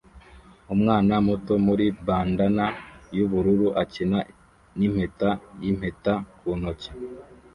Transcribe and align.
Umwana 0.73 1.13
muto 1.27 1.53
muri 1.65 1.85
bandanna 2.07 2.65
yubururu 3.17 3.67
akina 3.81 4.19
nimpeta 4.77 5.29
yimpeta 5.61 6.13
ku 6.37 6.49
nkoni 6.57 6.89